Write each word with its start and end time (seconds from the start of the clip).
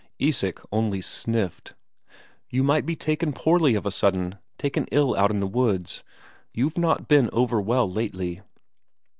Isak 0.17 0.59
only 0.71 0.99
sniffed. 0.99 1.75
"You 2.49 2.63
might 2.63 2.87
be 2.87 2.95
taken 2.95 3.33
poorly 3.33 3.75
of 3.75 3.85
a 3.85 3.91
sudden, 3.91 4.39
taken 4.57 4.87
ill 4.91 5.15
out 5.15 5.29
in 5.29 5.41
the 5.41 5.45
woods 5.47 6.03
you've 6.55 6.75
not 6.79 7.07
been 7.07 7.29
over 7.31 7.61
well 7.61 7.87
lately." 7.87 8.41